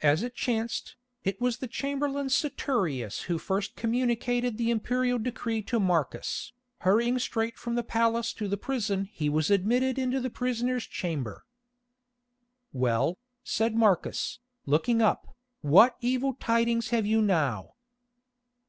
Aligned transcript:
As 0.00 0.22
it 0.22 0.36
chanced, 0.36 0.94
it 1.24 1.40
was 1.40 1.56
the 1.58 1.66
chamberlain 1.66 2.28
Saturius 2.28 3.22
who 3.22 3.36
first 3.36 3.74
communicated 3.74 4.56
the 4.56 4.70
Imperial 4.70 5.18
decree 5.18 5.60
to 5.62 5.80
Marcus. 5.80 6.52
Hurrying 6.86 7.18
straight 7.18 7.58
from 7.58 7.74
the 7.74 7.82
palace 7.82 8.32
to 8.34 8.46
the 8.46 8.56
prison 8.56 9.06
he 9.12 9.28
was 9.28 9.50
admitted 9.50 9.98
into 9.98 10.20
the 10.20 10.30
prisoner's 10.30 10.86
chamber. 10.86 11.44
"Well," 12.72 13.18
said 13.42 13.74
Marcus, 13.74 14.38
looking 14.66 15.02
up, 15.02 15.34
"what 15.62 15.96
evil 16.00 16.34
tidings 16.34 16.90
have 16.90 17.04
you 17.04 17.20
now?" 17.20 17.74